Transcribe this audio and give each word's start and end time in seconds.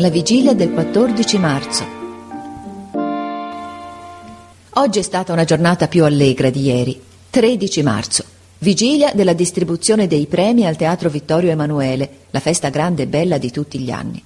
La 0.00 0.08
vigilia 0.08 0.54
del 0.54 0.70
14 0.70 1.36
marzo. 1.36 1.84
Oggi 4.70 4.98
è 4.98 5.02
stata 5.02 5.34
una 5.34 5.44
giornata 5.44 5.88
più 5.88 6.06
allegra 6.06 6.48
di 6.48 6.62
ieri, 6.62 6.98
13 7.28 7.82
marzo, 7.82 8.24
vigilia 8.60 9.12
della 9.12 9.34
distribuzione 9.34 10.06
dei 10.06 10.24
premi 10.24 10.64
al 10.64 10.76
Teatro 10.76 11.10
Vittorio 11.10 11.50
Emanuele, 11.50 12.10
la 12.30 12.40
festa 12.40 12.70
grande 12.70 13.02
e 13.02 13.06
bella 13.08 13.36
di 13.36 13.50
tutti 13.50 13.78
gli 13.78 13.90
anni. 13.90 14.24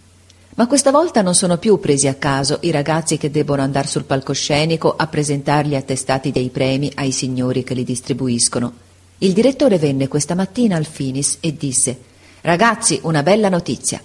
Ma 0.55 0.68
questa 0.68 0.93
volta 0.93 1.23
non 1.23 1.35
sono 1.35 1.59
più 1.59 1.81
presi 1.81 2.07
a 2.07 2.14
caso 2.14 2.59
i 2.61 2.71
ragazzi 2.71 3.18
che 3.18 3.32
debbono 3.32 3.63
andare 3.63 3.89
sul 3.89 4.04
palcoscenico 4.04 4.95
a 4.95 5.09
presentare 5.09 5.67
gli 5.67 5.75
attestati 5.75 6.31
dei 6.31 6.50
premi 6.50 6.93
ai 6.95 7.11
signori 7.11 7.64
che 7.64 7.75
li 7.75 7.82
distribuiscono. 7.82 8.72
Il 9.18 9.32
direttore 9.32 9.79
venne 9.79 10.07
questa 10.07 10.36
mattina 10.36 10.77
al 10.77 10.86
Finis 10.86 11.39
e 11.41 11.57
disse 11.57 11.99
Ragazzi, 12.43 13.00
una 13.03 13.25
bella 13.25 13.49
notizia. 13.49 14.00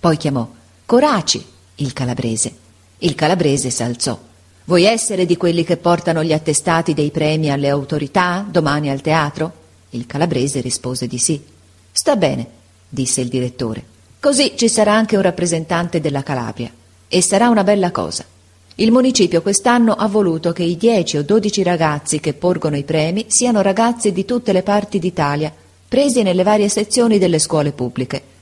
Poi 0.00 0.16
chiamò 0.16 0.60
Coraci, 0.92 1.42
il 1.76 1.94
calabrese. 1.94 2.52
Il 2.98 3.14
calabrese 3.14 3.70
s'alzò. 3.70 4.18
Vuoi 4.66 4.84
essere 4.84 5.24
di 5.24 5.38
quelli 5.38 5.64
che 5.64 5.78
portano 5.78 6.22
gli 6.22 6.34
attestati 6.34 6.92
dei 6.92 7.10
premi 7.10 7.50
alle 7.50 7.70
autorità 7.70 8.46
domani 8.46 8.90
al 8.90 9.00
teatro? 9.00 9.52
Il 9.88 10.04
calabrese 10.04 10.60
rispose 10.60 11.06
di 11.06 11.16
sì. 11.16 11.42
Sta 11.90 12.14
bene, 12.16 12.46
disse 12.90 13.22
il 13.22 13.28
direttore. 13.28 13.82
Così 14.20 14.52
ci 14.54 14.68
sarà 14.68 14.92
anche 14.92 15.16
un 15.16 15.22
rappresentante 15.22 15.98
della 15.98 16.22
Calabria. 16.22 16.70
E 17.08 17.22
sarà 17.22 17.48
una 17.48 17.64
bella 17.64 17.90
cosa. 17.90 18.26
Il 18.74 18.92
municipio 18.92 19.40
quest'anno 19.40 19.94
ha 19.94 20.08
voluto 20.08 20.52
che 20.52 20.62
i 20.62 20.76
dieci 20.76 21.16
o 21.16 21.22
dodici 21.22 21.62
ragazzi 21.62 22.20
che 22.20 22.34
porgono 22.34 22.76
i 22.76 22.84
premi 22.84 23.24
siano 23.28 23.62
ragazzi 23.62 24.12
di 24.12 24.26
tutte 24.26 24.52
le 24.52 24.62
parti 24.62 24.98
d'Italia, 24.98 25.50
presi 25.88 26.22
nelle 26.22 26.42
varie 26.42 26.68
sezioni 26.68 27.16
delle 27.16 27.38
scuole 27.38 27.72
pubbliche. 27.72 28.32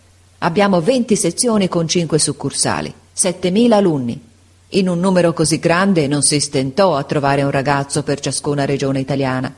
Abbiamo 0.43 0.81
20 0.81 1.17
sezioni 1.17 1.69
con 1.69 1.87
5 1.87 2.19
succursali, 2.19 2.93
7.000 3.15 3.73
alunni. 3.73 4.19
In 4.69 4.89
un 4.89 4.99
numero 4.99 5.35
così 5.35 5.59
grande 5.59 6.07
non 6.07 6.23
si 6.23 6.41
stentò 6.41 6.97
a 6.97 7.05
trovare 7.05 7.43
un 7.43 7.51
ragazzo 7.51 8.03
per 8.03 8.21
ciascuna 8.21 8.65
regione 8.65 9.01
italiana. 9.01 9.55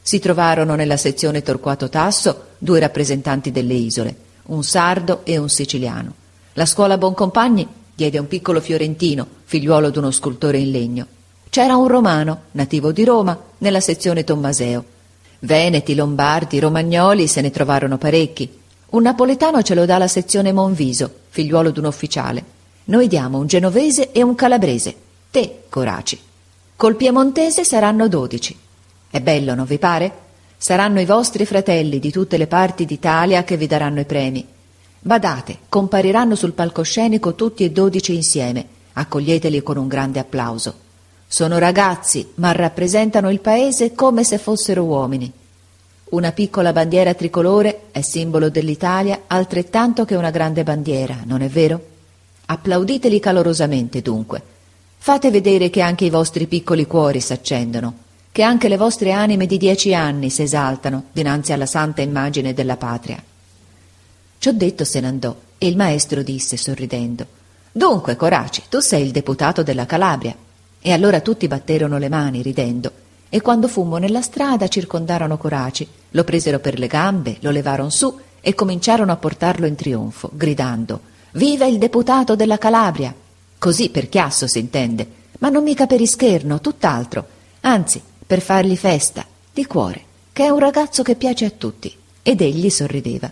Si 0.00 0.18
trovarono 0.20 0.76
nella 0.76 0.96
sezione 0.96 1.42
Torquato 1.42 1.90
Tasso 1.90 2.52
due 2.56 2.80
rappresentanti 2.80 3.50
delle 3.50 3.74
isole, 3.74 4.16
un 4.44 4.64
sardo 4.64 5.20
e 5.24 5.36
un 5.36 5.50
siciliano. 5.50 6.14
La 6.54 6.64
scuola 6.64 6.96
Boncompagni 6.96 7.68
diede 7.94 8.18
un 8.18 8.26
piccolo 8.26 8.62
fiorentino, 8.62 9.26
figliuolo 9.44 9.90
d'uno 9.90 10.10
scultore 10.10 10.56
in 10.56 10.70
legno. 10.70 11.06
C'era 11.50 11.76
un 11.76 11.86
romano, 11.86 12.44
nativo 12.52 12.92
di 12.92 13.04
Roma, 13.04 13.38
nella 13.58 13.80
sezione 13.80 14.24
Tommaseo. 14.24 14.84
Veneti, 15.40 15.94
Lombardi, 15.94 16.60
Romagnoli 16.60 17.26
se 17.26 17.42
ne 17.42 17.50
trovarono 17.50 17.98
parecchi, 17.98 18.62
un 18.94 19.02
napoletano 19.02 19.60
ce 19.62 19.74
lo 19.74 19.86
dà 19.86 19.98
la 19.98 20.06
sezione 20.06 20.52
Monviso, 20.52 21.10
figliuolo 21.28 21.70
d'un 21.70 21.86
ufficiale. 21.86 22.44
Noi 22.84 23.08
diamo 23.08 23.38
un 23.38 23.46
genovese 23.46 24.12
e 24.12 24.22
un 24.22 24.36
calabrese. 24.36 24.94
Te, 25.32 25.62
Coraci. 25.68 26.18
Col 26.76 26.94
piemontese 26.94 27.64
saranno 27.64 28.06
dodici. 28.06 28.56
È 29.10 29.20
bello, 29.20 29.54
non 29.54 29.64
vi 29.64 29.78
pare? 29.78 30.12
Saranno 30.56 31.00
i 31.00 31.04
vostri 31.04 31.44
fratelli 31.44 31.98
di 31.98 32.12
tutte 32.12 32.36
le 32.36 32.46
parti 32.46 32.84
d'Italia 32.84 33.42
che 33.42 33.56
vi 33.56 33.66
daranno 33.66 33.98
i 33.98 34.04
premi. 34.04 34.46
Badate, 35.00 35.58
compariranno 35.68 36.36
sul 36.36 36.52
palcoscenico 36.52 37.34
tutti 37.34 37.64
e 37.64 37.72
dodici 37.72 38.14
insieme. 38.14 38.64
Accoglieteli 38.92 39.60
con 39.64 39.76
un 39.76 39.88
grande 39.88 40.20
applauso. 40.20 40.72
Sono 41.26 41.58
ragazzi, 41.58 42.30
ma 42.36 42.52
rappresentano 42.52 43.28
il 43.28 43.40
paese 43.40 43.92
come 43.92 44.22
se 44.22 44.38
fossero 44.38 44.84
uomini. 44.84 45.32
Una 46.10 46.32
piccola 46.32 46.72
bandiera 46.72 47.14
tricolore 47.14 47.84
è 47.90 48.02
simbolo 48.02 48.50
dell'Italia 48.50 49.22
altrettanto 49.26 50.04
che 50.04 50.14
una 50.14 50.30
grande 50.30 50.62
bandiera, 50.62 51.22
non 51.24 51.40
è 51.40 51.48
vero? 51.48 51.92
Applauditeli 52.46 53.18
calorosamente, 53.18 54.02
dunque. 54.02 54.42
Fate 54.98 55.30
vedere 55.30 55.70
che 55.70 55.80
anche 55.80 56.04
i 56.04 56.10
vostri 56.10 56.46
piccoli 56.46 56.86
cuori 56.86 57.20
s'accendono, 57.20 57.94
che 58.30 58.42
anche 58.42 58.68
le 58.68 58.76
vostre 58.76 59.12
anime 59.12 59.46
di 59.46 59.56
dieci 59.56 59.94
anni 59.94 60.30
si 60.30 60.42
esaltano 60.42 61.04
dinanzi 61.12 61.52
alla 61.52 61.66
santa 61.66 62.02
immagine 62.02 62.52
della 62.52 62.76
patria. 62.76 63.22
Ciò 64.38 64.52
detto 64.52 64.84
se 64.84 65.00
n'andò 65.00 65.34
e 65.56 65.66
il 65.66 65.76
maestro 65.76 66.22
disse 66.22 66.56
sorridendo 66.56 67.26
Dunque, 67.72 68.14
Coraci, 68.14 68.64
tu 68.68 68.78
sei 68.78 69.02
il 69.02 69.10
deputato 69.10 69.62
della 69.62 69.86
Calabria. 69.86 70.36
E 70.80 70.92
allora 70.92 71.20
tutti 71.20 71.48
batterono 71.48 71.96
le 71.98 72.08
mani 72.10 72.42
ridendo 72.42 72.92
e 73.34 73.40
quando 73.40 73.66
fummo 73.66 73.96
nella 73.96 74.22
strada 74.22 74.68
circondarono 74.68 75.36
Coraci, 75.36 75.84
lo 76.10 76.22
presero 76.22 76.60
per 76.60 76.78
le 76.78 76.86
gambe, 76.86 77.38
lo 77.40 77.50
levarono 77.50 77.90
su 77.90 78.16
e 78.40 78.54
cominciarono 78.54 79.10
a 79.10 79.16
portarlo 79.16 79.66
in 79.66 79.74
trionfo, 79.74 80.30
gridando 80.32 81.00
Viva 81.32 81.64
il 81.64 81.78
deputato 81.78 82.36
della 82.36 82.58
Calabria! 82.58 83.12
Così 83.58 83.88
per 83.88 84.08
chiasso 84.08 84.46
si 84.46 84.60
intende, 84.60 85.08
ma 85.40 85.48
non 85.48 85.64
mica 85.64 85.88
per 85.88 86.00
ischerno, 86.00 86.60
tutt'altro, 86.60 87.26
anzi 87.62 88.00
per 88.24 88.40
fargli 88.40 88.76
festa, 88.76 89.26
di 89.52 89.66
cuore, 89.66 90.04
che 90.32 90.44
è 90.44 90.50
un 90.50 90.60
ragazzo 90.60 91.02
che 91.02 91.16
piace 91.16 91.44
a 91.44 91.50
tutti. 91.50 91.92
Ed 92.22 92.40
egli 92.40 92.70
sorrideva. 92.70 93.28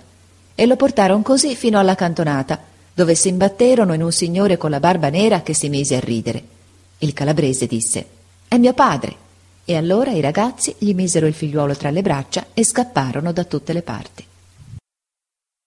E 0.56 0.66
lo 0.66 0.74
portarono 0.74 1.22
così 1.22 1.54
fino 1.54 1.78
alla 1.78 1.94
cantonata, 1.94 2.60
dove 2.92 3.14
si 3.14 3.28
imbatterono 3.28 3.94
in 3.94 4.02
un 4.02 4.10
signore 4.10 4.56
con 4.56 4.70
la 4.70 4.80
barba 4.80 5.10
nera 5.10 5.42
che 5.42 5.54
si 5.54 5.68
mise 5.68 5.94
a 5.94 6.00
ridere. 6.00 6.42
Il 6.98 7.12
calabrese 7.12 7.68
disse 7.68 8.04
È 8.48 8.58
mio 8.58 8.72
padre. 8.72 9.30
E 9.64 9.76
allora 9.76 10.10
i 10.10 10.20
ragazzi 10.20 10.74
gli 10.78 10.94
misero 10.94 11.26
il 11.26 11.34
figliuolo 11.34 11.76
tra 11.76 11.90
le 11.90 12.02
braccia 12.02 12.46
e 12.52 12.64
scapparono 12.64 13.32
da 13.32 13.44
tutte 13.44 13.72
le 13.72 13.82
parti. 13.82 14.26